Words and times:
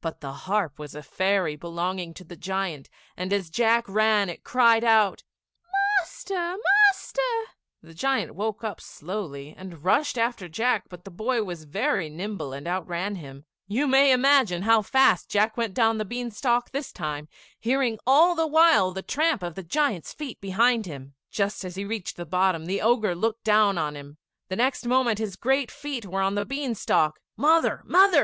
But 0.00 0.20
the 0.20 0.32
harp 0.32 0.80
was 0.80 0.96
a 0.96 1.04
fairy 1.04 1.54
belonging 1.54 2.14
to 2.14 2.24
the 2.24 2.34
giant, 2.34 2.90
and 3.16 3.32
as 3.32 3.48
Jack 3.48 3.88
ran, 3.88 4.28
it 4.28 4.42
cried 4.42 4.82
out, 4.82 5.22
"Master! 6.00 6.56
Master!" 6.90 7.30
The 7.80 7.94
giant 7.94 8.34
woke 8.34 8.64
up 8.64 8.80
slowly 8.80 9.54
and 9.56 9.84
rushed 9.84 10.18
after 10.18 10.48
Jack, 10.48 10.88
but 10.88 11.04
the 11.04 11.12
boy 11.12 11.44
was 11.44 11.62
very 11.62 12.10
nimble 12.10 12.52
and 12.52 12.66
outran 12.66 13.14
him. 13.14 13.44
You 13.68 13.86
may 13.86 14.10
imagine 14.10 14.62
how 14.62 14.82
fast 14.82 15.30
Jack 15.30 15.56
went 15.56 15.74
down 15.74 15.98
the 15.98 16.04
bean 16.04 16.32
stalk 16.32 16.72
this 16.72 16.90
time, 16.90 17.28
hearing 17.60 18.00
all 18.04 18.34
the 18.34 18.48
while 18.48 18.90
the 18.90 19.00
tramp 19.02 19.44
of 19.44 19.54
the 19.54 19.62
giant's 19.62 20.12
feet 20.12 20.40
behind 20.40 20.86
him. 20.86 21.14
[Illustration: 21.28 21.28
THE 21.28 21.28
GIANT 21.28 21.36
BREAKS 21.36 21.38
HIS 21.38 21.38
NECK.] 21.38 21.46
Just 21.46 21.64
as 21.64 21.76
he 21.76 21.84
reached 21.84 22.16
the 22.16 22.26
bottom 22.26 22.62
he 22.66 22.78
saw 22.80 22.84
the 22.86 22.92
Ogre 22.96 23.14
looking 23.14 23.40
down 23.44 23.78
on 23.78 23.94
him. 23.94 24.18
The 24.48 24.56
next 24.56 24.86
moment 24.86 25.20
his 25.20 25.36
great 25.36 25.70
feet 25.70 26.04
were 26.04 26.20
on 26.20 26.34
the 26.34 26.44
bean 26.44 26.74
stalk. 26.74 27.20
"Mother, 27.36 27.82
mother! 27.84 28.20